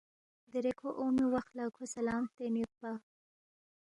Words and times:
دیرے 0.51 0.71
کھو 0.79 0.87
اونگمی 0.99 1.25
وخ 1.33 1.45
لہ 1.57 1.65
کھو 1.75 1.83
سلام 1.95 2.23
ہلتین 2.27 2.53
یودپا 2.57 2.91